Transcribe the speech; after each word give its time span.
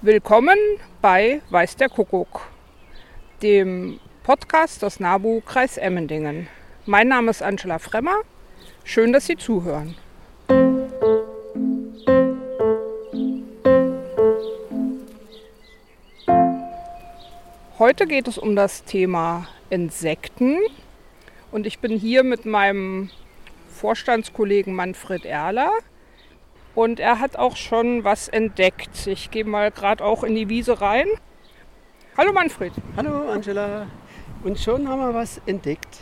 Willkommen 0.00 0.56
bei 1.02 1.42
Weiß 1.50 1.74
der 1.74 1.88
Kuckuck, 1.88 2.42
dem 3.42 3.98
Podcast 4.22 4.82
des 4.82 5.00
NABU 5.00 5.40
Kreis 5.40 5.76
Emmendingen. 5.76 6.46
Mein 6.86 7.08
Name 7.08 7.32
ist 7.32 7.42
Angela 7.42 7.80
Fremmer. 7.80 8.18
Schön, 8.84 9.12
dass 9.12 9.26
Sie 9.26 9.36
zuhören. 9.36 9.96
Heute 17.80 18.06
geht 18.06 18.28
es 18.28 18.38
um 18.38 18.54
das 18.54 18.84
Thema 18.84 19.48
Insekten 19.68 20.58
und 21.50 21.66
ich 21.66 21.80
bin 21.80 21.98
hier 21.98 22.22
mit 22.22 22.46
meinem 22.46 23.10
Vorstandskollegen 23.74 24.76
Manfred 24.76 25.24
Erler. 25.24 25.72
Und 26.78 27.00
er 27.00 27.18
hat 27.18 27.34
auch 27.34 27.56
schon 27.56 28.04
was 28.04 28.28
entdeckt. 28.28 29.08
Ich 29.08 29.32
gehe 29.32 29.44
mal 29.44 29.72
gerade 29.72 30.04
auch 30.04 30.22
in 30.22 30.36
die 30.36 30.48
Wiese 30.48 30.80
rein. 30.80 31.08
Hallo 32.16 32.32
Manfred. 32.32 32.72
Hallo 32.96 33.28
Angela. 33.32 33.88
Und 34.44 34.60
schon 34.60 34.88
haben 34.88 35.00
wir 35.00 35.12
was 35.12 35.40
entdeckt. 35.44 35.98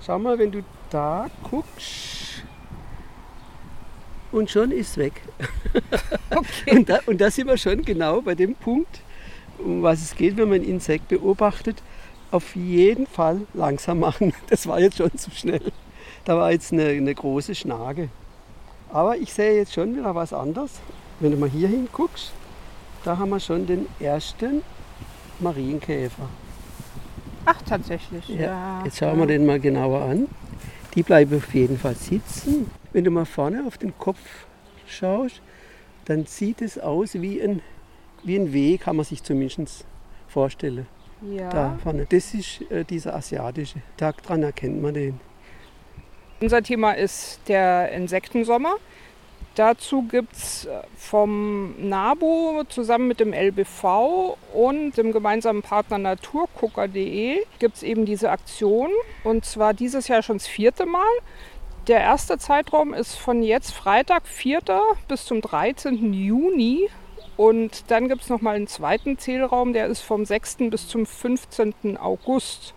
Schau 0.00 0.20
mal, 0.20 0.38
wenn 0.38 0.52
du 0.52 0.62
da 0.90 1.28
guckst. 1.50 2.44
Und 4.30 4.48
schon 4.48 4.70
ist 4.70 4.90
es 4.90 4.96
weg. 4.96 5.14
Okay. 6.30 6.76
und, 6.76 6.88
da, 6.88 7.00
und 7.06 7.20
da 7.20 7.28
sind 7.28 7.48
wir 7.48 7.56
schon 7.56 7.82
genau 7.82 8.22
bei 8.22 8.36
dem 8.36 8.54
Punkt, 8.54 9.00
um 9.58 9.82
was 9.82 10.02
es 10.02 10.14
geht, 10.14 10.36
wenn 10.36 10.48
man 10.48 10.60
ein 10.60 10.64
Insekt 10.64 11.08
beobachtet. 11.08 11.82
Auf 12.30 12.54
jeden 12.54 13.08
Fall 13.08 13.40
langsam 13.54 13.98
machen. 13.98 14.32
Das 14.48 14.68
war 14.68 14.78
jetzt 14.78 14.98
schon 14.98 15.18
zu 15.18 15.32
schnell. 15.32 15.72
Da 16.24 16.36
war 16.36 16.52
jetzt 16.52 16.72
eine, 16.72 16.90
eine 16.90 17.12
große 17.12 17.56
Schnage. 17.56 18.08
Aber 18.92 19.16
ich 19.16 19.32
sehe 19.32 19.56
jetzt 19.56 19.72
schon 19.72 19.96
wieder 19.96 20.14
was 20.14 20.32
anderes. 20.32 20.80
Wenn 21.20 21.32
du 21.32 21.36
mal 21.38 21.48
hier 21.48 21.68
hinguckst, 21.68 22.32
da 23.04 23.18
haben 23.18 23.30
wir 23.30 23.40
schon 23.40 23.66
den 23.66 23.86
ersten 23.98 24.62
Marienkäfer. 25.40 26.28
Ach, 27.44 27.60
tatsächlich. 27.62 28.28
Ja. 28.28 28.40
ja. 28.40 28.82
Jetzt 28.84 28.98
schauen 28.98 29.18
wir 29.18 29.26
den 29.26 29.46
mal 29.46 29.58
genauer 29.58 30.02
an. 30.02 30.28
Die 30.94 31.02
bleiben 31.02 31.36
auf 31.36 31.54
jeden 31.54 31.78
Fall 31.78 31.94
sitzen. 31.94 32.70
Wenn 32.92 33.04
du 33.04 33.10
mal 33.10 33.24
vorne 33.24 33.64
auf 33.66 33.78
den 33.78 33.96
Kopf 33.98 34.18
schaust, 34.86 35.40
dann 36.04 36.26
sieht 36.26 36.60
es 36.60 36.78
aus 36.78 37.14
wie 37.14 37.40
ein, 37.40 37.62
wie 38.22 38.36
ein 38.36 38.52
W, 38.52 38.76
kann 38.76 38.96
man 38.96 39.04
sich 39.04 39.22
zumindest 39.22 39.86
vorstellen. 40.28 40.86
Ja. 41.30 41.48
Da 41.48 41.78
vorne. 41.82 42.06
Das 42.08 42.34
ist 42.34 42.60
äh, 42.70 42.84
dieser 42.84 43.14
asiatische. 43.14 43.80
Daran 43.96 44.42
erkennt 44.42 44.82
man 44.82 44.94
den. 44.94 45.20
Unser 46.42 46.60
Thema 46.64 46.90
ist 46.90 47.38
der 47.46 47.92
Insektensommer. 47.92 48.74
Dazu 49.54 50.02
gibt 50.02 50.32
es 50.32 50.64
äh, 50.64 50.70
vom 50.96 51.76
NABU 51.88 52.64
zusammen 52.68 53.06
mit 53.06 53.20
dem 53.20 53.32
LBV 53.32 54.36
und 54.52 54.96
dem 54.96 55.12
gemeinsamen 55.12 55.62
Partner 55.62 55.98
naturgucker.de 55.98 57.44
gibt 57.60 57.76
es 57.76 57.84
eben 57.84 58.06
diese 58.06 58.30
Aktion. 58.30 58.90
Und 59.22 59.44
zwar 59.44 59.72
dieses 59.72 60.08
Jahr 60.08 60.24
schon 60.24 60.38
das 60.38 60.48
vierte 60.48 60.84
Mal. 60.84 61.12
Der 61.86 62.00
erste 62.00 62.38
Zeitraum 62.38 62.92
ist 62.92 63.14
von 63.14 63.44
jetzt 63.44 63.70
Freitag, 63.70 64.26
4. 64.26 64.62
bis 65.06 65.24
zum 65.26 65.42
13. 65.42 66.12
Juni. 66.12 66.88
Und 67.36 67.88
dann 67.92 68.08
gibt 68.08 68.22
es 68.22 68.30
nochmal 68.30 68.56
einen 68.56 68.66
zweiten 68.66 69.16
Zählraum, 69.16 69.72
der 69.74 69.86
ist 69.86 70.00
vom 70.00 70.24
6. 70.24 70.56
bis 70.70 70.88
zum 70.88 71.06
15. 71.06 71.98
August. 71.98 72.74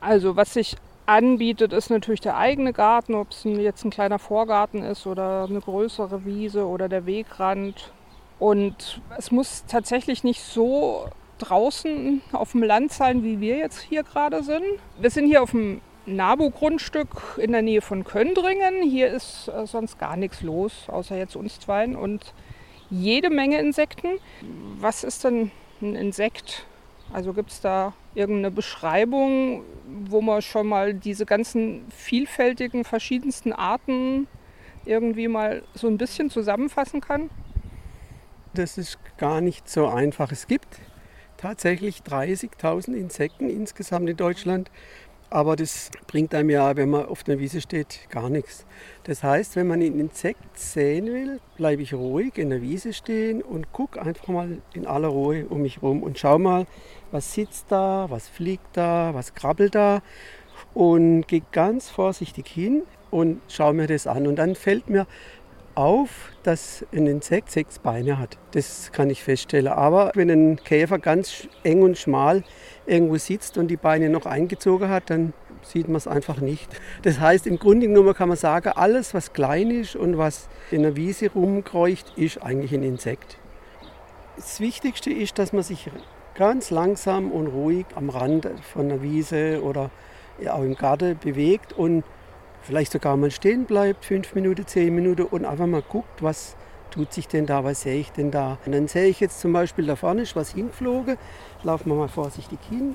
Also 0.00 0.34
was 0.34 0.54
sich 0.54 0.76
anbietet, 1.06 1.72
ist 1.72 1.90
natürlich 1.90 2.20
der 2.20 2.36
eigene 2.36 2.72
Garten, 2.72 3.14
ob 3.14 3.30
es 3.30 3.44
jetzt 3.44 3.84
ein 3.84 3.90
kleiner 3.90 4.18
Vorgarten 4.18 4.82
ist 4.82 5.06
oder 5.06 5.44
eine 5.44 5.60
größere 5.60 6.24
Wiese 6.24 6.66
oder 6.66 6.88
der 6.88 7.06
Wegrand. 7.06 7.92
Und 8.38 9.00
es 9.16 9.30
muss 9.30 9.64
tatsächlich 9.66 10.24
nicht 10.24 10.42
so 10.42 11.06
draußen 11.38 12.22
auf 12.32 12.52
dem 12.52 12.62
Land 12.62 12.92
sein, 12.92 13.22
wie 13.22 13.40
wir 13.40 13.56
jetzt 13.56 13.80
hier 13.80 14.02
gerade 14.02 14.42
sind. 14.42 14.64
Wir 14.98 15.10
sind 15.10 15.26
hier 15.26 15.42
auf 15.42 15.50
dem 15.50 15.80
Nabu-Grundstück 16.06 17.08
in 17.38 17.52
der 17.52 17.62
Nähe 17.62 17.80
von 17.80 18.04
Köndringen. 18.04 18.82
Hier 18.82 19.08
ist 19.08 19.48
äh, 19.48 19.66
sonst 19.66 19.98
gar 19.98 20.16
nichts 20.16 20.42
los, 20.42 20.88
außer 20.88 21.16
jetzt 21.16 21.36
uns 21.36 21.60
zweien 21.60 21.96
und 21.96 22.34
jede 22.90 23.30
Menge 23.30 23.58
Insekten. 23.58 24.18
Was 24.78 25.04
ist 25.04 25.24
denn 25.24 25.50
ein 25.80 25.96
Insekt? 25.96 26.66
Also 27.12 27.32
gibt 27.32 27.50
es 27.50 27.60
da 27.60 27.94
irgendeine 28.14 28.50
Beschreibung, 28.50 29.62
wo 30.06 30.20
man 30.20 30.42
schon 30.42 30.66
mal 30.66 30.94
diese 30.94 31.26
ganzen 31.26 31.86
vielfältigen, 31.90 32.84
verschiedensten 32.84 33.52
Arten 33.52 34.26
irgendwie 34.84 35.28
mal 35.28 35.62
so 35.74 35.88
ein 35.88 35.98
bisschen 35.98 36.30
zusammenfassen 36.30 37.00
kann? 37.00 37.30
Das 38.54 38.78
ist 38.78 38.98
gar 39.16 39.40
nicht 39.40 39.68
so 39.68 39.88
einfach. 39.88 40.30
Es 40.30 40.46
gibt 40.46 40.78
tatsächlich 41.36 41.98
30.000 42.00 42.94
Insekten 42.94 43.48
insgesamt 43.48 44.08
in 44.08 44.16
Deutschland. 44.16 44.70
Aber 45.34 45.56
das 45.56 45.90
bringt 46.06 46.32
einem 46.32 46.50
ja, 46.50 46.76
wenn 46.76 46.90
man 46.90 47.06
auf 47.06 47.24
der 47.24 47.40
Wiese 47.40 47.60
steht, 47.60 48.08
gar 48.08 48.30
nichts. 48.30 48.64
Das 49.02 49.24
heißt, 49.24 49.56
wenn 49.56 49.66
man 49.66 49.82
ein 49.82 49.98
Insekt 49.98 50.56
sehen 50.56 51.06
will, 51.06 51.40
bleibe 51.56 51.82
ich 51.82 51.92
ruhig 51.92 52.38
in 52.38 52.50
der 52.50 52.62
Wiese 52.62 52.92
stehen 52.92 53.42
und 53.42 53.72
gucke 53.72 54.00
einfach 54.00 54.28
mal 54.28 54.58
in 54.74 54.86
aller 54.86 55.08
Ruhe 55.08 55.46
um 55.46 55.62
mich 55.62 55.82
herum 55.82 56.04
und 56.04 56.20
schau 56.20 56.38
mal, 56.38 56.66
was 57.10 57.34
sitzt 57.34 57.66
da, 57.70 58.06
was 58.10 58.28
fliegt 58.28 58.76
da, 58.76 59.12
was 59.12 59.34
krabbelt 59.34 59.74
da 59.74 60.02
und 60.72 61.26
gehe 61.26 61.42
ganz 61.50 61.90
vorsichtig 61.90 62.46
hin 62.46 62.84
und 63.10 63.40
schaue 63.48 63.74
mir 63.74 63.88
das 63.88 64.06
an. 64.06 64.28
Und 64.28 64.36
dann 64.36 64.54
fällt 64.54 64.88
mir 64.88 65.04
auf, 65.74 66.30
dass 66.42 66.84
ein 66.92 67.06
Insekt 67.06 67.50
sechs 67.50 67.78
Beine 67.78 68.18
hat. 68.18 68.38
Das 68.52 68.92
kann 68.92 69.10
ich 69.10 69.22
feststellen. 69.22 69.72
Aber 69.72 70.12
wenn 70.14 70.30
ein 70.30 70.56
Käfer 70.56 70.98
ganz 70.98 71.48
eng 71.62 71.82
und 71.82 71.98
schmal 71.98 72.44
irgendwo 72.86 73.16
sitzt 73.16 73.58
und 73.58 73.68
die 73.68 73.76
Beine 73.76 74.08
noch 74.08 74.26
eingezogen 74.26 74.88
hat, 74.88 75.10
dann 75.10 75.32
sieht 75.62 75.88
man 75.88 75.96
es 75.96 76.06
einfach 76.06 76.40
nicht. 76.40 76.68
Das 77.02 77.20
heißt, 77.20 77.46
im 77.46 77.58
Grunde 77.58 77.88
genommen 77.88 78.14
kann 78.14 78.28
man 78.28 78.36
sagen, 78.36 78.72
alles, 78.74 79.14
was 79.14 79.32
klein 79.32 79.70
ist 79.70 79.96
und 79.96 80.18
was 80.18 80.48
in 80.70 80.82
der 80.82 80.96
Wiese 80.96 81.30
rumkreucht, 81.32 82.12
ist 82.16 82.42
eigentlich 82.42 82.74
ein 82.74 82.82
Insekt. 82.82 83.38
Das 84.36 84.60
Wichtigste 84.60 85.10
ist, 85.10 85.38
dass 85.38 85.52
man 85.52 85.62
sich 85.62 85.90
ganz 86.34 86.70
langsam 86.70 87.30
und 87.30 87.46
ruhig 87.46 87.86
am 87.94 88.10
Rand 88.10 88.48
von 88.72 88.88
der 88.88 89.02
Wiese 89.02 89.62
oder 89.62 89.90
auch 90.50 90.62
im 90.62 90.74
Garten 90.74 91.16
bewegt 91.18 91.72
und 91.72 92.04
vielleicht 92.64 92.92
sogar 92.92 93.16
mal 93.16 93.30
stehen 93.30 93.64
bleibt, 93.64 94.04
fünf 94.04 94.34
Minuten, 94.34 94.66
zehn 94.66 94.94
Minuten 94.94 95.22
und 95.22 95.44
einfach 95.44 95.66
mal 95.66 95.82
guckt, 95.82 96.22
was 96.22 96.56
tut 96.90 97.12
sich 97.12 97.28
denn 97.28 97.46
da, 97.46 97.64
was 97.64 97.82
sehe 97.82 97.98
ich 97.98 98.12
denn 98.12 98.30
da. 98.30 98.58
Und 98.64 98.72
dann 98.72 98.88
sehe 98.88 99.06
ich 99.06 99.20
jetzt 99.20 99.40
zum 99.40 99.52
Beispiel 99.52 99.86
da 99.86 99.96
vorne 99.96 100.22
ist 100.22 100.36
was 100.36 100.52
hingeflogen, 100.52 101.16
laufen 101.62 101.90
wir 101.90 101.96
mal 101.96 102.08
vorsichtig 102.08 102.58
hin. 102.68 102.94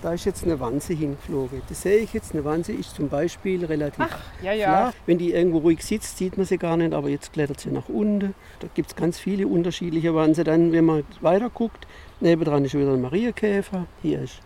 Da 0.00 0.12
ist 0.12 0.26
jetzt 0.26 0.44
eine 0.44 0.60
Wanze 0.60 0.92
hingeflogen. 0.92 1.60
Das 1.68 1.82
sehe 1.82 1.98
ich 1.98 2.12
jetzt. 2.12 2.32
Eine 2.32 2.44
Wanze 2.44 2.72
ist 2.72 2.94
zum 2.94 3.08
Beispiel 3.08 3.64
relativ 3.64 4.04
Ach, 4.08 4.20
ja, 4.42 4.52
ja. 4.52 4.66
flach. 4.66 4.92
Wenn 5.06 5.18
die 5.18 5.32
irgendwo 5.32 5.58
ruhig 5.58 5.82
sitzt, 5.82 6.18
sieht 6.18 6.36
man 6.36 6.46
sie 6.46 6.56
gar 6.56 6.76
nicht, 6.76 6.94
aber 6.94 7.08
jetzt 7.08 7.32
klettert 7.32 7.58
sie 7.58 7.70
nach 7.70 7.88
unten. 7.88 8.34
Da 8.60 8.68
gibt 8.72 8.90
es 8.90 8.96
ganz 8.96 9.18
viele 9.18 9.48
unterschiedliche 9.48 10.14
Wanze. 10.14 10.44
Dann, 10.44 10.70
wenn 10.70 10.84
man 10.84 11.02
weiter 11.20 11.50
guckt, 11.50 11.88
nebendran 12.20 12.64
ist 12.64 12.74
wieder 12.74 12.92
ein 12.92 13.00
Marienkäfer. 13.00 13.86
Hier 14.00 14.22
ist 14.22 14.38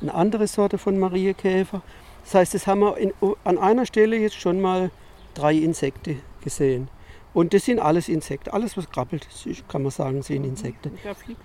eine 0.00 0.14
andere 0.14 0.46
Sorte 0.46 0.78
von 0.78 0.96
Marienkäfer. 0.96 1.82
Das 2.30 2.36
heißt, 2.42 2.54
das 2.54 2.68
haben 2.68 2.78
wir 2.78 2.96
in, 2.96 3.12
an 3.42 3.58
einer 3.58 3.84
Stelle 3.86 4.16
jetzt 4.16 4.36
schon 4.40 4.60
mal 4.60 4.92
drei 5.34 5.52
Insekten 5.52 6.22
gesehen. 6.44 6.86
Und 7.34 7.52
das 7.52 7.64
sind 7.64 7.80
alles 7.80 8.08
Insekten. 8.08 8.50
Alles, 8.50 8.76
was 8.76 8.88
krabbelt, 8.88 9.26
kann 9.66 9.82
man 9.82 9.90
sagen, 9.90 10.22
sind 10.22 10.44
Insekten. 10.44 10.92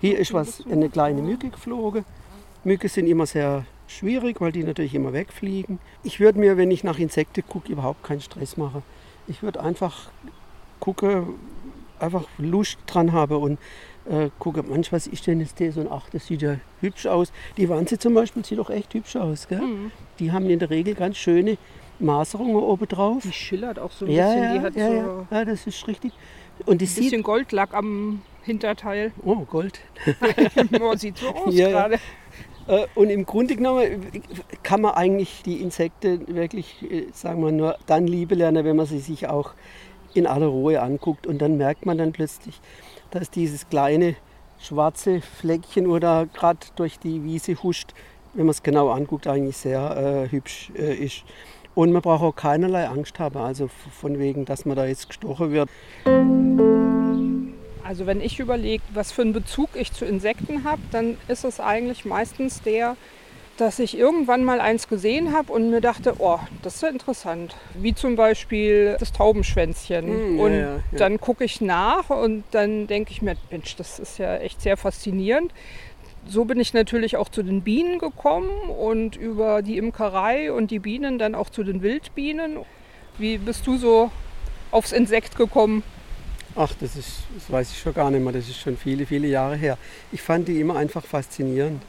Hier 0.00 0.16
ist 0.16 0.32
was, 0.32 0.64
eine 0.64 0.88
kleine 0.88 1.22
Mücke 1.22 1.50
geflogen. 1.50 2.04
Mücken 2.62 2.88
sind 2.88 3.08
immer 3.08 3.26
sehr 3.26 3.66
schwierig, 3.88 4.40
weil 4.40 4.52
die 4.52 4.62
natürlich 4.62 4.94
immer 4.94 5.12
wegfliegen. 5.12 5.80
Ich 6.04 6.20
würde 6.20 6.38
mir, 6.38 6.56
wenn 6.56 6.70
ich 6.70 6.84
nach 6.84 7.00
Insekten 7.00 7.42
gucke, 7.48 7.72
überhaupt 7.72 8.04
keinen 8.04 8.20
Stress 8.20 8.56
machen. 8.56 8.84
Ich 9.26 9.42
würde 9.42 9.60
einfach 9.60 10.10
gucken, 10.78 11.34
einfach 11.98 12.26
Lust 12.38 12.78
dran 12.86 13.10
haben 13.10 13.38
und 13.38 13.58
äh, 14.08 14.30
gucke, 14.38 14.62
manchmal 14.62 14.96
was 14.96 15.06
ist 15.06 15.26
denn 15.26 15.40
jetzt 15.40 15.60
das 15.60 15.76
und 15.76 15.90
ach, 15.90 16.08
das 16.10 16.26
sieht 16.26 16.42
ja 16.42 16.56
hübsch 16.80 17.06
aus. 17.06 17.32
Die 17.56 17.68
Wanze 17.68 17.98
zum 17.98 18.14
Beispiel 18.14 18.44
sieht 18.44 18.58
auch 18.58 18.70
echt 18.70 18.94
hübsch 18.94 19.16
aus. 19.16 19.48
Gell? 19.48 19.60
Mhm. 19.60 19.90
Die 20.18 20.32
haben 20.32 20.48
in 20.48 20.58
der 20.58 20.70
Regel 20.70 20.94
ganz 20.94 21.16
schöne 21.16 21.58
Maserungen 21.98 22.56
oben 22.56 22.86
drauf. 22.88 23.22
Die 23.24 23.32
schillert 23.32 23.78
auch 23.78 23.92
so 23.92 24.04
ein 24.04 24.10
ja, 24.10 24.26
bisschen. 24.26 24.42
Ja, 24.42 24.52
die 24.52 24.60
hat 24.60 24.76
ja, 24.76 25.04
so 25.04 25.26
ja, 25.30 25.44
das 25.44 25.66
ist 25.66 25.86
richtig. 25.88 26.12
Und 26.64 26.80
die 26.80 26.86
ein 26.86 26.94
bisschen 26.94 27.22
Goldlack 27.22 27.74
am 27.74 28.22
Hinterteil. 28.42 29.12
Oh, 29.24 29.36
Gold. 29.36 29.80
sieht 30.96 31.18
so 31.18 31.28
aus 31.28 31.54
ja, 31.54 31.68
gerade. 31.68 31.98
Äh, 32.68 32.86
und 32.94 33.10
im 33.10 33.26
Grunde 33.26 33.56
genommen 33.56 34.06
kann 34.62 34.80
man 34.80 34.94
eigentlich 34.94 35.42
die 35.44 35.60
Insekten 35.60 36.34
wirklich, 36.34 36.82
äh, 36.90 37.06
sagen 37.12 37.42
wir 37.42 37.52
nur, 37.52 37.78
dann 37.86 38.06
liebe 38.06 38.34
lernen, 38.34 38.64
wenn 38.64 38.76
man 38.76 38.86
sie 38.86 38.98
sich 38.98 39.28
auch 39.28 39.52
in 40.16 40.26
aller 40.26 40.46
Ruhe 40.46 40.80
anguckt. 40.80 41.26
Und 41.26 41.38
dann 41.42 41.56
merkt 41.56 41.86
man 41.86 41.98
dann 41.98 42.12
plötzlich, 42.12 42.60
dass 43.10 43.30
dieses 43.30 43.68
kleine 43.68 44.16
schwarze 44.58 45.20
Fleckchen 45.20 45.86
oder 45.86 46.26
gerade 46.26 46.66
durch 46.76 46.98
die 46.98 47.24
Wiese 47.24 47.62
huscht, 47.62 47.92
wenn 48.34 48.46
man 48.46 48.50
es 48.50 48.62
genau 48.62 48.90
anguckt, 48.90 49.26
eigentlich 49.26 49.56
sehr 49.56 50.26
äh, 50.26 50.30
hübsch 50.30 50.70
äh, 50.76 50.94
ist. 50.94 51.24
Und 51.74 51.92
man 51.92 52.00
braucht 52.00 52.22
auch 52.22 52.34
keinerlei 52.34 52.88
Angst 52.88 53.18
haben, 53.18 53.36
also 53.36 53.68
von 53.68 54.18
wegen, 54.18 54.46
dass 54.46 54.64
man 54.64 54.76
da 54.76 54.86
jetzt 54.86 55.08
gestochen 55.08 55.52
wird. 55.52 55.68
Also 57.84 58.06
wenn 58.06 58.20
ich 58.20 58.40
überlege, 58.40 58.82
was 58.94 59.12
für 59.12 59.22
einen 59.22 59.32
Bezug 59.32 59.70
ich 59.74 59.92
zu 59.92 60.04
Insekten 60.04 60.64
habe, 60.64 60.80
dann 60.90 61.18
ist 61.28 61.44
es 61.44 61.60
eigentlich 61.60 62.04
meistens 62.04 62.62
der, 62.62 62.96
dass 63.56 63.78
ich 63.78 63.96
irgendwann 63.96 64.44
mal 64.44 64.60
eins 64.60 64.88
gesehen 64.88 65.32
habe 65.32 65.52
und 65.52 65.70
mir 65.70 65.80
dachte, 65.80 66.14
oh, 66.18 66.38
das 66.62 66.76
ist 66.76 66.82
ja 66.82 66.88
interessant. 66.88 67.56
Wie 67.74 67.94
zum 67.94 68.16
Beispiel 68.16 68.96
das 68.98 69.12
Taubenschwänzchen. 69.12 70.36
Mm, 70.36 70.40
und 70.40 70.52
ja, 70.52 70.58
ja, 70.58 70.74
ja. 70.74 70.80
dann 70.98 71.20
gucke 71.20 71.44
ich 71.44 71.60
nach 71.60 72.10
und 72.10 72.44
dann 72.50 72.86
denke 72.86 73.12
ich 73.12 73.22
mir, 73.22 73.36
Mensch, 73.50 73.76
das 73.76 73.98
ist 73.98 74.18
ja 74.18 74.36
echt 74.36 74.60
sehr 74.60 74.76
faszinierend. 74.76 75.52
So 76.28 76.44
bin 76.44 76.58
ich 76.60 76.74
natürlich 76.74 77.16
auch 77.16 77.28
zu 77.28 77.42
den 77.42 77.62
Bienen 77.62 77.98
gekommen 77.98 78.50
und 78.68 79.16
über 79.16 79.62
die 79.62 79.78
Imkerei 79.78 80.52
und 80.52 80.70
die 80.70 80.80
Bienen 80.80 81.18
dann 81.18 81.34
auch 81.34 81.50
zu 81.50 81.62
den 81.62 81.82
Wildbienen. 81.82 82.58
Wie 83.16 83.38
bist 83.38 83.66
du 83.66 83.78
so 83.78 84.10
aufs 84.70 84.92
Insekt 84.92 85.36
gekommen? 85.36 85.82
Ach, 86.56 86.72
das 86.80 86.96
ist, 86.96 87.20
das 87.34 87.50
weiß 87.50 87.70
ich 87.70 87.78
schon 87.78 87.94
gar 87.94 88.10
nicht 88.10 88.22
mehr. 88.22 88.32
Das 88.32 88.48
ist 88.48 88.58
schon 88.58 88.76
viele, 88.76 89.06
viele 89.06 89.28
Jahre 89.28 89.56
her. 89.56 89.78
Ich 90.10 90.20
fand 90.20 90.48
die 90.48 90.60
immer 90.60 90.76
einfach 90.76 91.04
faszinierend. 91.04 91.82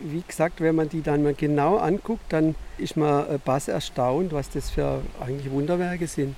Wie 0.00 0.22
gesagt, 0.26 0.60
wenn 0.60 0.74
man 0.74 0.88
die 0.88 1.02
dann 1.02 1.22
mal 1.22 1.34
genau 1.34 1.76
anguckt, 1.76 2.24
dann 2.30 2.54
ist 2.78 2.96
man 2.96 3.28
äh, 3.28 3.38
bass 3.44 3.68
erstaunt, 3.68 4.32
was 4.32 4.50
das 4.50 4.70
für 4.70 5.02
eigentlich 5.20 5.50
Wunderwerke 5.50 6.06
sind. 6.06 6.34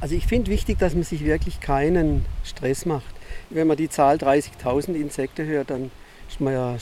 Also 0.00 0.14
ich 0.14 0.26
finde 0.26 0.50
wichtig, 0.50 0.78
dass 0.78 0.94
man 0.94 1.02
sich 1.02 1.24
wirklich 1.24 1.60
keinen 1.60 2.24
Stress 2.44 2.86
macht. 2.86 3.14
Wenn 3.50 3.66
man 3.66 3.76
die 3.76 3.88
Zahl 3.88 4.16
30.000 4.16 4.94
Insekten 4.94 5.46
hört, 5.46 5.70
dann 5.70 5.90
ist 6.28 6.40
man 6.40 6.52
ja 6.52 6.76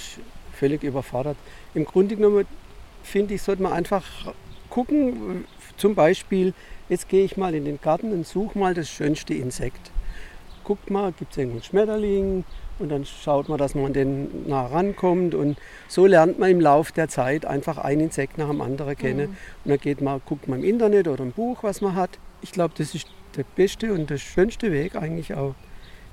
völlig 0.53 0.83
überfordert. 0.83 1.37
Im 1.75 1.85
Grunde 1.85 2.17
genommen 2.17 2.47
finde 3.03 3.35
ich, 3.35 3.43
sollte 3.43 3.63
man 3.63 3.73
einfach 3.73 4.05
gucken, 4.69 5.45
zum 5.77 5.95
Beispiel, 5.95 6.53
jetzt 6.89 7.09
gehe 7.09 7.25
ich 7.25 7.37
mal 7.37 7.55
in 7.55 7.65
den 7.65 7.81
Garten 7.81 8.13
und 8.13 8.27
suche 8.27 8.59
mal 8.59 8.75
das 8.75 8.89
schönste 8.89 9.35
Insekt 9.35 9.91
guckt 10.67 10.91
mal, 10.91 11.13
gibt 11.13 11.31
es 11.31 11.39
irgendeinen 11.39 11.63
Schmetterling 11.63 12.45
und 12.79 12.91
dann 12.91 13.05
schaut 13.05 13.49
man, 13.49 13.59
dass 13.59 13.75
man 13.75 13.87
an 13.87 13.93
den 13.93 14.49
nah 14.49 14.67
rankommt 14.67 15.35
und 15.35 15.57
so 15.89 16.07
lernt 16.07 16.39
man 16.39 16.51
im 16.51 16.61
Laufe 16.61 16.93
der 16.93 17.09
Zeit 17.09 17.47
einfach 17.47 17.79
ein 17.79 18.01
Insekt 18.01 18.39
nach 18.39 18.49
dem 18.49 18.61
anderen 18.61 18.97
kennen. 18.97 19.31
Mhm. 19.31 19.37
Und 19.65 19.71
dann 19.71 19.79
geht 19.79 20.01
man, 20.01 20.21
guckt 20.27 20.49
man 20.49 20.61
im 20.61 20.65
Internet 20.65 21.09
oder 21.09 21.23
im 21.23 21.33
Buch, 21.33 21.63
was 21.63 21.81
man 21.81 21.95
hat. 21.95 22.19
Ich 22.43 22.53
glaube, 22.53 22.75
das 22.77 22.95
ist 22.95 23.09
der 23.37 23.45
beste 23.57 23.93
und 23.93 24.11
der 24.11 24.19
schönste 24.19 24.73
Weg 24.73 24.97
eigentlich 24.97 25.35
auch, 25.35 25.55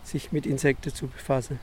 sich 0.03 0.31
mit 0.31 0.45
Insekten 0.45 0.93
zu 0.93 1.07
befassen. 1.07 1.59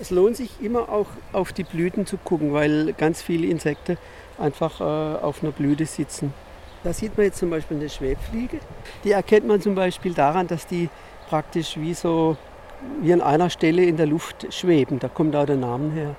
Es 0.00 0.10
lohnt 0.10 0.36
sich 0.36 0.50
immer 0.62 0.88
auch 0.88 1.06
auf 1.32 1.52
die 1.52 1.62
Blüten 1.64 2.06
zu 2.06 2.16
gucken, 2.16 2.52
weil 2.52 2.94
ganz 2.94 3.20
viele 3.20 3.46
Insekten 3.46 3.98
einfach 4.38 4.80
äh, 4.80 4.84
auf 4.84 5.42
einer 5.42 5.52
Blüte 5.52 5.86
sitzen. 5.86 6.32
Da 6.82 6.92
sieht 6.92 7.16
man 7.16 7.26
jetzt 7.26 7.38
zum 7.38 7.50
Beispiel 7.50 7.76
eine 7.76 7.90
Schwebfliege. 7.90 8.58
Die 9.04 9.12
erkennt 9.12 9.46
man 9.46 9.60
zum 9.60 9.74
Beispiel 9.74 10.14
daran, 10.14 10.46
dass 10.46 10.66
die 10.66 10.88
praktisch 11.28 11.76
wie 11.76 11.94
so 11.94 12.36
wie 13.00 13.12
an 13.12 13.20
einer 13.20 13.50
Stelle 13.50 13.84
in 13.84 13.96
der 13.96 14.06
Luft 14.06 14.52
schweben. 14.52 14.98
Da 14.98 15.08
kommt 15.08 15.36
auch 15.36 15.46
der 15.46 15.56
Name 15.56 15.92
her. 15.92 16.16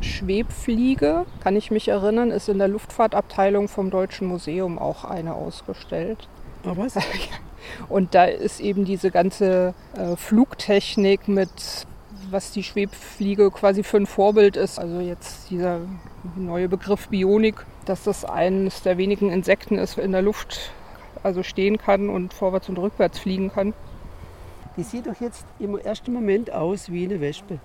Schwebfliege, 0.00 1.24
kann 1.42 1.56
ich 1.56 1.70
mich 1.70 1.88
erinnern, 1.88 2.30
ist 2.30 2.48
in 2.48 2.58
der 2.58 2.68
Luftfahrtabteilung 2.68 3.68
vom 3.68 3.90
Deutschen 3.90 4.28
Museum 4.28 4.78
auch 4.78 5.04
eine 5.04 5.34
ausgestellt. 5.34 6.28
Ah, 6.64 6.72
was? 6.74 6.96
Und 7.88 8.14
da 8.14 8.26
ist 8.26 8.60
eben 8.60 8.84
diese 8.84 9.10
ganze 9.10 9.74
äh, 9.96 10.16
Flugtechnik 10.16 11.28
mit 11.28 11.50
was 12.30 12.50
die 12.52 12.62
Schwebfliege 12.62 13.50
quasi 13.50 13.82
für 13.82 13.98
ein 13.98 14.06
Vorbild 14.06 14.56
ist. 14.56 14.78
Also 14.78 15.00
jetzt 15.00 15.50
dieser 15.50 15.80
neue 16.34 16.68
Begriff 16.68 17.08
Bionik, 17.08 17.64
dass 17.84 18.02
das 18.02 18.24
eines 18.24 18.82
der 18.82 18.98
wenigen 18.98 19.30
Insekten 19.30 19.78
ist, 19.78 19.98
in 19.98 20.12
der 20.12 20.22
Luft 20.22 20.72
also 21.22 21.42
stehen 21.42 21.78
kann 21.78 22.08
und 22.08 22.34
vorwärts 22.34 22.68
und 22.68 22.78
rückwärts 22.78 23.18
fliegen 23.18 23.52
kann. 23.52 23.74
Die 24.76 24.82
sieht 24.82 25.06
doch 25.06 25.20
jetzt 25.20 25.46
im 25.58 25.78
ersten 25.78 26.12
Moment 26.12 26.52
aus 26.52 26.90
wie 26.90 27.04
eine 27.04 27.20
Wespe. 27.20 27.58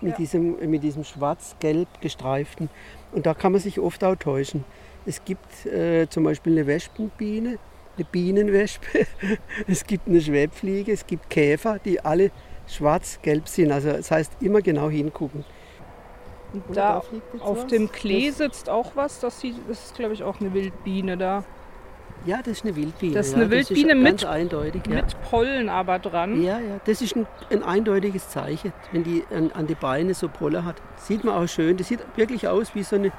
Mit, 0.00 0.12
ja. 0.12 0.16
diesem, 0.18 0.70
mit 0.70 0.82
diesem 0.82 1.04
schwarz-gelb 1.04 1.88
gestreiften. 2.02 2.68
Und 3.12 3.24
da 3.24 3.32
kann 3.32 3.52
man 3.52 3.60
sich 3.62 3.80
oft 3.80 4.04
auch 4.04 4.16
täuschen. 4.16 4.64
Es 5.06 5.24
gibt 5.24 5.64
äh, 5.64 6.06
zum 6.08 6.24
Beispiel 6.24 6.52
eine 6.52 6.66
Wespenbiene, 6.66 7.58
eine 7.96 8.04
Bienenwespe, 8.04 9.06
es 9.66 9.86
gibt 9.86 10.06
eine 10.06 10.20
Schwebfliege, 10.20 10.92
es 10.92 11.06
gibt 11.06 11.30
Käfer, 11.30 11.78
die 11.82 12.00
alle 12.00 12.30
schwarz-gelb 12.66 13.48
sind. 13.48 13.72
Also 13.72 13.92
das 13.92 14.10
heißt 14.10 14.32
immer 14.40 14.60
genau 14.60 14.90
hingucken. 14.90 15.44
Da, 16.72 17.02
da 17.32 17.42
auf 17.44 17.66
dem 17.66 17.90
Klee 17.90 18.30
sitzt 18.30 18.68
auch 18.68 18.92
was. 18.94 19.20
Das, 19.20 19.40
sieht, 19.40 19.56
das 19.68 19.86
ist, 19.86 19.94
glaube 19.94 20.14
ich, 20.14 20.22
auch 20.22 20.40
eine 20.40 20.52
Wildbiene 20.52 21.16
da. 21.16 21.44
Ja, 22.26 22.38
das 22.38 22.58
ist 22.58 22.64
eine 22.64 22.74
Wildbiene. 22.74 23.14
Das 23.14 23.28
ist 23.28 23.34
eine 23.34 23.44
ja, 23.44 23.50
Wildbiene 23.50 23.94
mit, 23.94 24.24
eindeutig, 24.24 24.82
ja. 24.88 24.96
mit 24.96 25.22
Pollen 25.30 25.68
aber 25.68 26.00
dran. 26.00 26.42
Ja, 26.42 26.58
ja, 26.58 26.80
das 26.84 27.00
ist 27.00 27.14
ein, 27.14 27.24
ein 27.50 27.62
eindeutiges 27.62 28.28
Zeichen, 28.30 28.72
wenn 28.90 29.04
die 29.04 29.22
an, 29.32 29.52
an 29.52 29.68
die 29.68 29.76
Beine 29.76 30.12
so 30.12 30.28
Pollen 30.28 30.64
hat. 30.64 30.76
Sieht 30.96 31.22
man 31.22 31.36
auch 31.36 31.46
schön. 31.46 31.76
Das 31.76 31.86
sieht 31.86 32.00
wirklich 32.16 32.48
aus 32.48 32.74
wie 32.74 32.82
so 32.82 32.96
eine, 32.96 33.12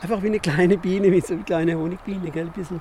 einfach 0.00 0.22
wie 0.22 0.28
eine 0.28 0.40
kleine 0.40 0.78
Biene, 0.78 1.12
wie 1.12 1.20
so 1.20 1.34
eine 1.34 1.42
kleine 1.42 1.76
Honigbiene, 1.78 2.30
gell, 2.30 2.46
bisschen. 2.46 2.80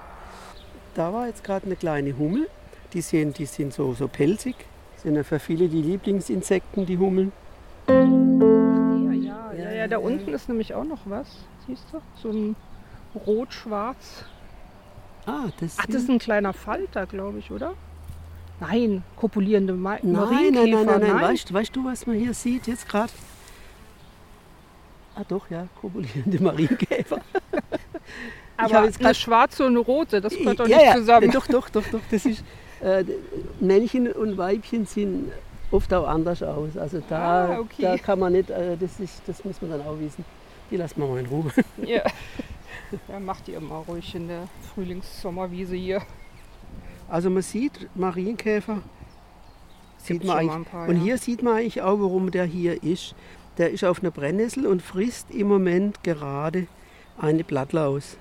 Da 0.96 1.12
war 1.12 1.28
jetzt 1.28 1.44
gerade 1.44 1.66
eine 1.66 1.76
kleine 1.76 2.18
Hummel. 2.18 2.48
Die 2.94 3.02
sind, 3.02 3.38
die 3.38 3.46
sind 3.46 3.74
so, 3.74 3.94
so 3.94 4.08
pelzig. 4.08 4.56
Sind 4.98 5.16
ja 5.16 5.24
für 5.24 5.40
viele 5.40 5.68
die 5.68 5.82
Lieblingsinsekten, 5.82 6.86
die 6.86 6.98
Hummeln. 6.98 7.34
Ja, 7.90 9.54
ja, 9.54 9.88
da 9.88 9.98
unten 9.98 10.34
ist 10.34 10.48
nämlich 10.48 10.74
auch 10.74 10.86
noch 10.86 11.02
was. 11.06 11.28
Siehst 11.68 11.88
du? 11.92 12.00
So 12.22 12.30
ein 12.30 12.56
rot-schwarz. 13.26 14.26
Ah, 15.26 15.46
das 15.60 15.78
Ach, 15.80 15.86
das 15.86 15.96
ist 16.04 16.10
ein 16.10 16.20
kleiner 16.20 16.54
Falter, 16.54 17.06
glaube 17.06 17.40
ich, 17.40 17.52
oder? 17.52 17.74
Nein, 18.60 19.04
kopulierende 19.16 19.74
Ma 19.74 19.98
nein, 20.02 20.12
Marienkäfer. 20.12 20.66
Nein, 20.66 20.86
nein, 20.86 20.86
nein, 20.86 21.16
nein. 21.16 21.22
Weißt, 21.22 21.54
weißt 21.54 21.76
du, 21.76 21.86
was 21.86 22.06
man 22.06 22.18
hier 22.18 22.34
sieht 22.34 22.68
jetzt 22.68 22.88
gerade? 22.88 23.12
Ah 25.16 25.24
doch, 25.28 25.50
ja, 25.50 25.68
kopulierende 25.80 26.42
Marienkäfer. 26.44 27.22
Aber 28.58 28.86
jetzt 28.86 29.04
eine 29.04 29.16
schwarze 29.16 29.66
und 29.66 29.72
eine 29.72 29.80
rote, 29.80 30.22
das 30.22 30.36
gehört 30.36 30.60
doch 30.60 30.68
ja, 30.68 30.78
nicht 30.78 30.86
ja, 30.88 30.96
zusammen. 30.96 31.32
Doch, 31.32 31.48
doch, 31.48 31.70
doch, 31.70 31.84
doch. 31.92 32.02
Das 32.12 32.26
ist, 32.26 32.44
äh, 32.82 33.04
Männchen 33.60 34.12
und 34.12 34.38
Weibchen 34.38 34.86
sind 34.86 35.32
oft 35.72 35.94
auch 35.94 36.08
anders 36.08 36.44
aus. 36.44 36.78
Also 36.78 37.02
da, 37.10 37.46
ah, 37.46 37.60
okay. 37.60 37.82
da 37.82 37.98
kann 37.98 38.20
man 38.20 38.34
nicht, 38.34 38.50
äh, 38.50 38.78
das, 38.78 39.00
ist, 39.00 39.22
das 39.26 39.44
muss 39.44 39.62
man 39.62 39.72
dann 39.72 39.82
auch 39.82 40.00
wissen. 40.00 40.24
Die 40.70 40.78
lassen 40.78 41.00
wir 41.02 41.08
mal 41.08 41.20
in 41.20 41.26
Ruhe. 41.26 41.52
Ja. 41.86 42.02
ja, 43.08 43.20
macht 43.20 43.48
ihr 43.48 43.60
mal 43.60 43.80
ruhig 43.80 44.16
in 44.16 44.28
der 44.28 44.48
Frühlings-Sommerwiese 44.74 45.76
hier. 45.76 46.02
Also 47.10 47.30
man 47.30 47.44
sieht 47.44 47.90
Marienkäfer, 47.96 48.82
sieht 49.98 50.24
man 50.24 50.38
eigentlich, 50.38 50.70
paar, 50.70 50.88
und 50.88 50.96
hier 50.96 51.18
sieht 51.18 51.44
man 51.44 51.58
eigentlich 51.58 51.82
auch, 51.82 52.00
warum 52.00 52.32
der 52.32 52.46
hier 52.46 52.82
ist. 52.84 53.16
Der 53.58 53.70
ist 53.70 53.84
auf 53.84 54.02
einer 54.02 54.10
Brennnessel 54.10 54.66
und 54.66 54.82
frisst 54.82 55.30
im 55.30 55.48
Moment 55.48 56.04
gerade 56.04 56.68
eine 57.20 57.44
Blattlaus. 57.44 58.18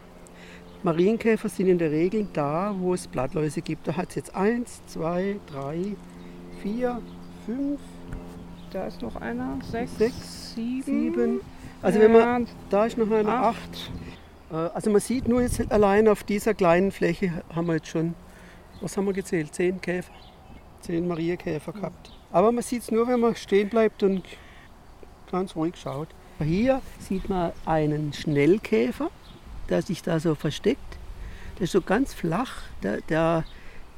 Marienkäfer 0.82 1.48
sind 1.48 1.68
in 1.68 1.78
der 1.78 1.90
Regel 1.90 2.26
da, 2.32 2.74
wo 2.76 2.92
es 2.92 3.06
Blattläuse 3.06 3.62
gibt. 3.62 3.86
Da 3.86 3.96
hat 3.96 4.10
es 4.10 4.16
jetzt 4.16 4.34
eins, 4.34 4.82
zwei, 4.86 5.36
drei, 5.46 5.96
vier, 6.60 7.00
fünf. 7.46 7.80
Da 8.72 8.86
ist 8.86 9.00
noch 9.00 9.16
einer. 9.16 9.58
Sechs, 9.70 9.96
sechs 9.96 10.54
sieben. 10.54 10.82
sieben. 10.84 11.40
Also 11.82 11.98
ja, 11.98 12.04
wenn 12.04 12.12
man, 12.12 12.46
da 12.68 12.86
ist 12.86 12.98
noch 12.98 13.10
einer, 13.10 13.28
acht. 13.28 13.56
acht. 13.56 13.90
Äh, 14.52 14.56
also 14.74 14.90
man 14.90 15.00
sieht 15.00 15.26
nur 15.26 15.42
jetzt 15.42 15.72
allein 15.72 16.06
auf 16.08 16.22
dieser 16.22 16.54
kleinen 16.54 16.92
Fläche 16.92 17.42
haben 17.54 17.66
wir 17.66 17.74
jetzt 17.74 17.88
schon, 17.88 18.14
was 18.80 18.96
haben 18.96 19.06
wir 19.06 19.12
gezählt? 19.12 19.54
Zehn 19.54 19.80
Käfer. 19.80 20.12
Zehn 20.80 21.08
Marienkäfer 21.08 21.72
gehabt. 21.72 22.12
Aber 22.30 22.52
man 22.52 22.62
sieht 22.62 22.82
es 22.82 22.90
nur, 22.90 23.06
wenn 23.08 23.20
man 23.20 23.34
stehen 23.36 23.68
bleibt 23.68 24.02
und 24.02 24.22
ganz 25.30 25.54
ruhig 25.54 25.76
schaut. 25.76 26.08
Hier 26.40 26.82
sieht 26.98 27.28
man 27.28 27.52
einen 27.66 28.12
Schnellkäfer, 28.12 29.10
der 29.68 29.82
sich 29.82 30.02
da 30.02 30.18
so 30.18 30.34
versteckt. 30.34 30.80
Der 31.58 31.64
ist 31.64 31.72
so 31.72 31.80
ganz 31.80 32.14
flach. 32.14 32.62
Der, 32.82 33.00
der 33.02 33.44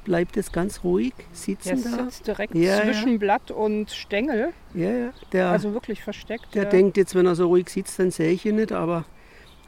bleibt 0.04 0.36
jetzt 0.36 0.52
ganz 0.52 0.84
ruhig 0.84 1.14
sitzen 1.32 1.82
der 1.82 1.96
da. 1.96 2.04
sitzt 2.04 2.26
direkt 2.26 2.54
ja, 2.54 2.82
zwischen 2.82 3.12
ja. 3.12 3.18
Blatt 3.18 3.50
und 3.50 3.90
Stängel. 3.90 4.52
Ja, 4.74 4.90
ja. 4.90 5.12
Der, 5.32 5.48
also 5.48 5.72
wirklich 5.72 6.02
versteckt. 6.02 6.54
Der 6.54 6.64
ja. 6.64 6.68
denkt 6.68 6.98
jetzt, 6.98 7.14
wenn 7.14 7.24
er 7.24 7.34
so 7.34 7.46
ruhig 7.46 7.70
sitzt, 7.70 7.98
dann 7.98 8.10
sehe 8.10 8.30
ich 8.32 8.44
ihn 8.44 8.56
nicht, 8.56 8.72
aber 8.72 9.06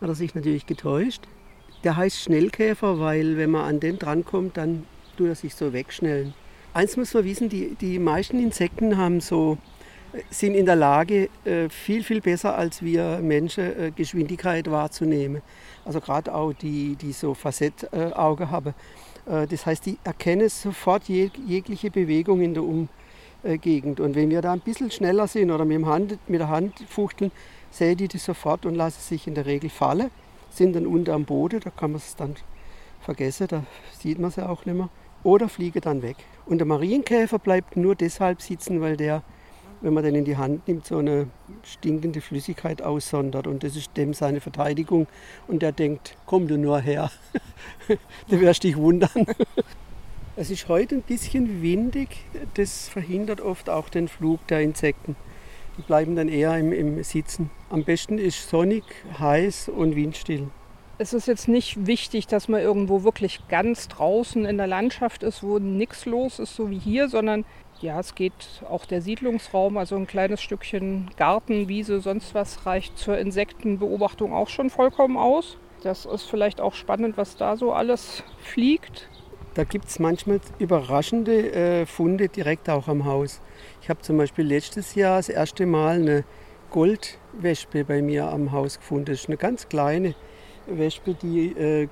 hat 0.01 0.09
er 0.09 0.15
sich 0.15 0.35
natürlich 0.35 0.67
getäuscht. 0.67 1.23
Der 1.85 1.97
heißt 1.97 2.21
Schnellkäfer, 2.21 2.99
weil 2.99 3.37
wenn 3.37 3.51
man 3.51 3.65
an 3.65 3.81
den 3.81 3.99
drankommt, 3.99 4.57
dann 4.57 4.85
tut 5.17 5.29
er 5.29 5.35
sich 5.35 5.55
so 5.55 5.73
wegschnellen. 5.73 6.35
Eins 6.75 6.97
muss 6.97 7.15
man 7.15 7.25
wissen, 7.25 7.49
die, 7.49 7.75
die 7.81 7.99
meisten 7.99 8.39
Insekten 8.39 8.97
haben 8.97 9.21
so, 9.21 9.59
sind 10.31 10.55
in 10.55 10.67
der 10.67 10.77
Lage, 10.77 11.29
äh, 11.45 11.69
viel, 11.69 12.03
viel 12.03 12.21
besser 12.21 12.57
als 12.57 12.83
wir 12.83 13.21
Menschen 13.23 13.65
äh, 13.65 13.93
Geschwindigkeit 13.95 14.71
wahrzunehmen. 14.71 15.43
Also 15.85 16.01
gerade 16.01 16.35
auch 16.35 16.53
die, 16.53 16.97
die 16.97 17.13
so 17.13 17.35
Facettauge 17.35 18.51
haben 18.51 18.75
äh, 19.27 19.47
das 19.47 19.67
heißt, 19.67 19.87
die 19.87 19.99
erkennen 20.05 20.49
sofort 20.49 21.05
jegliche 21.09 21.91
Bewegung 21.91 22.41
in 22.41 22.55
der 22.55 22.65
Umgegend. 22.65 24.01
Und 24.01 24.15
wenn 24.15 24.31
wir 24.31 24.41
da 24.43 24.53
ein 24.53 24.61
bisschen 24.61 24.91
schneller 24.91 25.27
sind 25.27 25.51
oder 25.51 25.65
mit, 25.65 25.85
Hand, 25.85 26.19
mit 26.29 26.41
der 26.41 26.49
Hand 26.49 26.75
fuchteln, 26.89 27.31
sehen 27.71 27.97
die 27.97 28.09
das 28.09 28.25
sofort 28.25 28.67
und 28.67 28.75
lassen 28.75 29.01
sich 29.01 29.27
in 29.27 29.35
der 29.35 29.47
Regel 29.47 29.71
fallen, 29.71 30.11
sind 30.51 30.75
dann 30.75 30.87
unter 30.87 31.15
am 31.15 31.25
Boden, 31.25 31.61
da 31.61 31.71
kann 31.71 31.93
man 31.93 31.99
es 31.99 32.17
dann 32.17 32.37
vergessen, 33.01 33.47
da 33.49 33.63
sieht 33.99 34.19
man 34.19 34.31
sie 34.31 34.47
auch 34.49 34.65
nicht 34.65 34.77
mehr. 34.77 34.89
oder 35.23 35.49
fliegen 35.49 35.81
dann 35.81 36.03
weg. 36.03 36.17
Und 36.47 36.59
der 36.59 36.67
Marienkäfer 36.67 37.39
bleibt 37.39 37.77
nur 37.77 37.97
deshalb 37.97 38.41
sitzen, 38.41 38.81
weil 38.81 38.97
der, 38.97 39.23
wenn 39.81 39.93
man 39.93 40.05
den 40.05 40.15
in 40.15 40.25
die 40.25 40.37
Hand 40.37 40.69
nimmt, 40.69 40.87
so 40.87 40.99
eine 40.99 41.29
stinkende 41.65 42.21
Flüssigkeit 42.21 42.81
aussondert. 42.81 43.47
Und 43.47 43.65
das 43.65 43.75
ist 43.75 43.97
dem 43.97 44.15
seine 44.15 44.41
Verteidigung. 44.41 45.09
Und 45.49 45.63
der 45.63 45.73
denkt, 45.73 46.17
komm 46.27 46.47
du 46.47 46.57
nur 46.57 46.81
her, 46.81 47.11
du 48.29 48.41
wirst 48.41 48.63
dich 48.63 48.77
wundern. 48.77 49.27
Es 50.39 50.51
ist 50.51 50.69
heute 50.69 50.97
ein 50.97 51.01
bisschen 51.01 51.63
windig, 51.63 52.27
das 52.55 52.91
verhindert 52.91 53.41
oft 53.41 53.71
auch 53.71 53.89
den 53.89 54.07
Flug 54.07 54.47
der 54.49 54.61
Insekten. 54.61 55.17
Die 55.79 55.83
bleiben 55.83 56.17
dann 56.17 56.29
eher 56.29 56.57
im, 56.59 56.73
im 56.73 57.03
Sitzen. 57.03 57.51
Am 57.69 57.85
besten 57.85 58.19
ist 58.19 58.49
sonnig, 58.49 58.85
heiß 59.19 59.69
und 59.69 59.95
windstill. 59.95 60.49
Es 60.99 61.13
ist 61.13 61.29
jetzt 61.29 61.47
nicht 61.47 61.87
wichtig, 61.87 62.27
dass 62.27 62.49
man 62.49 62.63
irgendwo 62.63 63.05
wirklich 63.05 63.47
ganz 63.49 63.87
draußen 63.89 64.47
in 64.47 64.57
der 64.57 64.67
Landschaft 64.67 65.23
ist, 65.23 65.43
wo 65.43 65.59
nichts 65.59 66.07
los 66.07 66.39
ist, 66.39 66.57
so 66.57 66.71
wie 66.71 66.79
hier, 66.79 67.11
sondern 67.11 67.45
ja, 67.83 68.01
es 68.01 68.15
geht 68.15 68.33
auch 68.71 68.87
der 68.87 69.03
Siedlungsraum, 69.03 69.77
also 69.77 69.97
ein 69.97 70.07
kleines 70.07 70.41
Stückchen 70.41 71.11
Garten, 71.19 71.69
Wiese, 71.69 72.01
sonst 72.01 72.35
was 72.35 72.65
reicht 72.65 72.97
zur 72.97 73.19
Insektenbeobachtung 73.19 74.33
auch 74.33 74.49
schon 74.49 74.71
vollkommen 74.71 75.19
aus. 75.19 75.59
Das 75.83 76.07
ist 76.07 76.25
vielleicht 76.25 76.63
auch 76.63 76.73
spannend, 76.73 77.19
was 77.19 77.37
da 77.37 77.59
so 77.59 77.75
alles 77.75 78.23
fliegt. 78.39 79.11
Da 79.57 79.65
gibt 79.65 79.87
es 79.87 79.99
manchmal 79.99 80.39
überraschende 80.59 81.51
äh, 81.51 81.87
Funde 81.87 82.29
direkt 82.29 82.69
auch 82.69 82.89
am 82.89 83.07
Haus. 83.07 83.41
Ich 83.81 83.89
habe 83.89 84.03
zum 84.03 84.19
Beispiel 84.19 84.45
letztes 84.45 84.95
Jahr 84.95 85.17
das 85.17 85.31
erste 85.31 85.65
Mal 85.65 85.95
eine 85.95 86.25
Goldwespe 86.69 87.85
bei 87.85 88.03
mir 88.03 88.29
am 88.29 88.53
Haus 88.53 88.77
gefunden. 88.77 89.07
Das 89.07 89.21
ist 89.21 89.29
eine 89.29 89.39
ganz 89.39 89.71
kleine 89.71 90.15
Wespe, 90.67 91.15
die, 91.15 91.53
äh, 91.53 91.89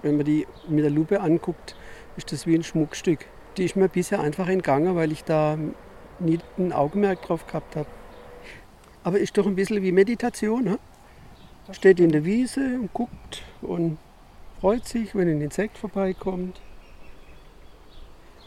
wenn 0.00 0.16
man 0.16 0.24
die 0.24 0.46
mit 0.66 0.82
der 0.82 0.90
Lupe 0.90 1.20
anguckt, 1.20 1.76
ist 2.16 2.32
das 2.32 2.46
wie 2.46 2.54
ein 2.54 2.64
Schmuckstück. 2.64 3.26
Die 3.58 3.66
ist 3.66 3.76
mir 3.76 3.90
bisher 3.90 4.20
einfach 4.20 4.48
entgangen, 4.48 4.96
weil 4.96 5.12
ich 5.12 5.24
da 5.24 5.58
nie 6.20 6.38
ein 6.56 6.72
Augenmerk 6.72 7.20
drauf 7.20 7.46
gehabt 7.46 7.76
habe. 7.76 7.88
Aber 9.04 9.18
ist 9.18 9.36
doch 9.36 9.46
ein 9.46 9.56
bisschen 9.56 9.82
wie 9.82 9.92
Meditation. 9.92 10.64
Ne? 10.64 10.78
Steht 11.70 12.00
in 12.00 12.12
der 12.12 12.24
Wiese 12.24 12.78
und 12.80 12.94
guckt 12.94 13.42
und 13.60 13.98
freut 14.58 14.88
sich, 14.88 15.14
wenn 15.14 15.28
ein 15.28 15.42
Insekt 15.42 15.76
vorbeikommt. 15.76 16.58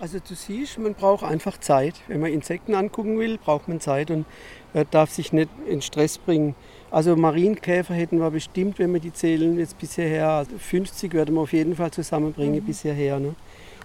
Also 0.02 0.18
du 0.18 0.34
siehst, 0.34 0.80
man 0.80 0.96
braucht 0.96 1.24
einfach 1.24 1.60
Zeit. 1.60 1.94
Wenn 2.08 2.22
man 2.22 2.34
Insekten 2.34 2.74
angucken 2.74 3.20
will, 3.20 3.38
braucht 3.38 3.68
man 3.68 3.80
Zeit 3.80 4.10
und 4.10 4.26
äh, 4.74 4.84
darf 4.90 5.12
sich 5.12 5.32
nicht 5.32 5.50
in 5.68 5.84
Stress 5.84 6.18
bringen. 6.18 6.56
Also 6.90 7.16
Marienkäfer 7.16 7.94
hätten 7.94 8.18
wir 8.18 8.32
bestimmt, 8.32 8.80
wenn 8.80 8.92
wir 8.94 9.00
die 9.00 9.14
zählen, 9.14 9.60
jetzt 9.60 9.78
bisher 9.78 10.08
her, 10.08 10.48
50 10.58 11.14
werden 11.14 11.36
wir 11.36 11.42
auf 11.42 11.54
jeden 11.54 11.76
Fall 11.76 11.92
zusammenbringen 11.92 12.64
mhm. 12.64 12.66
bisher 12.66 12.96
her. 12.96 13.20
Ne? 13.20 13.36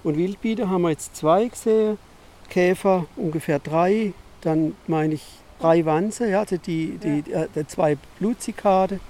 Und 0.05 0.17
Wildbieder 0.17 0.71
haben 0.71 0.83
wir 0.83 0.91
jetzt 0.91 1.17
zwei 1.17 1.49
gesehen, 1.49 1.99
Käfer 2.49 3.05
ungefähr 3.17 3.59
drei, 3.59 4.15
dann 4.41 4.75
meine 4.87 5.15
ich 5.15 5.25
drei 5.61 5.85
Wanze, 5.85 6.31
ja, 6.31 6.41
also 6.41 6.57
die, 6.57 6.97
die, 6.97 7.31
ja. 7.31 7.47
die, 7.47 7.61
äh, 7.61 7.67
zwei 7.67 7.99
Blutzikade. 8.19 9.01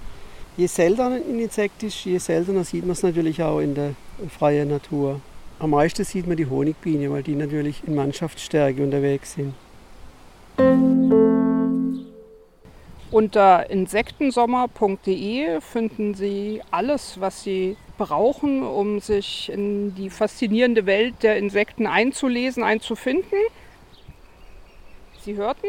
Je 0.57 0.67
seltener 0.67 1.17
ein 1.17 1.39
Insekt 1.39 1.85
ist, 1.85 2.05
je 2.05 2.19
seltener 2.19 2.65
sieht 2.65 2.83
man 2.83 2.93
es 2.93 3.03
natürlich 3.05 3.45
auch 3.45 3.61
in 3.61 3.77
der 3.77 3.95
freien 4.29 4.71
Natur. 4.71 5.21
Am 5.59 5.71
meisten 5.71 6.05
sieht 6.05 6.27
man 6.27 6.37
die 6.37 6.51
Honigbiene, 6.51 7.11
weil 7.11 7.23
die 7.23 7.35
natürlich 7.35 7.83
in 7.87 7.95
Mannschaftsstärke 7.95 8.83
unterwegs 8.83 9.33
sind. 9.35 9.55
Unter 13.11 13.71
insektensommer.de 13.71 15.63
finden 15.63 16.13
Sie 16.15 16.61
alles, 16.71 17.19
was 17.21 17.43
Sie 17.43 17.79
brauchen, 17.97 18.63
um 18.63 19.01
sich 19.01 19.51
in 19.51 19.95
die 19.95 20.11
faszinierende 20.11 20.85
Welt 20.85 21.23
der 21.23 21.39
Insekten 21.39 21.87
einzulesen, 21.87 22.63
einzufinden. 22.63 23.39
Sie 25.23 25.37
hörten 25.37 25.69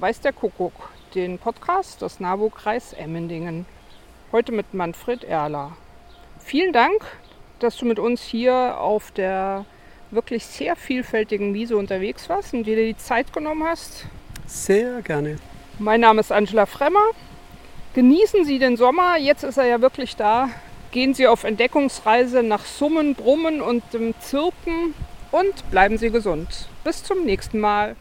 Weiß 0.00 0.20
der 0.20 0.32
Kuckuck, 0.32 0.72
den 1.14 1.38
Podcast 1.38 2.02
des 2.02 2.18
NABU-Kreis 2.18 2.94
Emmendingen. 2.94 3.66
Heute 4.32 4.50
mit 4.50 4.74
Manfred 4.74 5.22
Erler. 5.22 5.76
Vielen 6.38 6.72
Dank 6.72 7.06
dass 7.62 7.76
du 7.76 7.86
mit 7.86 7.98
uns 7.98 8.22
hier 8.22 8.78
auf 8.78 9.10
der 9.10 9.64
wirklich 10.10 10.46
sehr 10.46 10.76
vielfältigen 10.76 11.54
Wiese 11.54 11.76
unterwegs 11.76 12.28
warst 12.28 12.54
und 12.54 12.64
dir 12.64 12.76
die 12.76 12.96
Zeit 12.96 13.32
genommen 13.32 13.64
hast. 13.64 14.06
Sehr 14.46 15.02
gerne. 15.02 15.36
Mein 15.78 16.00
Name 16.00 16.20
ist 16.20 16.32
Angela 16.32 16.66
Fremmer. 16.66 17.04
Genießen 17.94 18.44
Sie 18.44 18.58
den 18.58 18.76
Sommer, 18.76 19.16
jetzt 19.16 19.44
ist 19.44 19.56
er 19.56 19.66
ja 19.66 19.80
wirklich 19.80 20.16
da. 20.16 20.50
Gehen 20.90 21.14
Sie 21.14 21.26
auf 21.26 21.44
Entdeckungsreise 21.44 22.42
nach 22.42 22.64
Summen, 22.64 23.14
Brummen 23.14 23.60
und 23.60 23.82
dem 23.92 24.14
Zirpen 24.20 24.94
und 25.30 25.70
bleiben 25.70 25.98
Sie 25.98 26.10
gesund. 26.10 26.68
Bis 26.84 27.02
zum 27.04 27.24
nächsten 27.24 27.60
Mal. 27.60 27.96